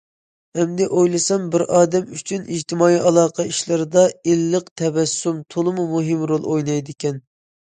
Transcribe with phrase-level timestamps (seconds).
[0.61, 7.25] ئەمدى ئويلىسام، بىر ئادەم ئۈچۈن ئىجتىمائىي ئالاقە ئىشلىرىدا« ئىللىق تەبەسسۇم» تولىمۇ مۇھىم رول ئوينايدىكەن.